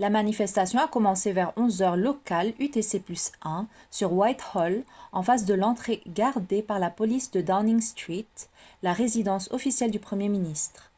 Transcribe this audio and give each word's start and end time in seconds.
la 0.00 0.10
manifestation 0.10 0.80
a 0.80 0.88
commencé 0.88 1.32
vers 1.32 1.52
11 1.56 1.78
h 1.78 1.82
heure 1.84 1.96
locale 1.96 2.48
utc+1 2.58 3.66
sur 3.92 4.12
whitehall 4.12 4.82
en 5.12 5.22
face 5.22 5.44
de 5.44 5.54
l'entrée 5.54 6.02
gardée 6.08 6.60
par 6.60 6.80
la 6.80 6.90
police 6.90 7.30
de 7.30 7.40
downing 7.42 7.80
street 7.80 8.26
la 8.82 8.92
résidence 8.92 9.48
officielle 9.52 9.92
du 9.92 10.00
premier 10.00 10.28
ministre 10.28 10.90